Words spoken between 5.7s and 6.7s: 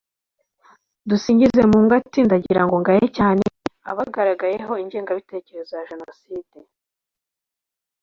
ya Jenoside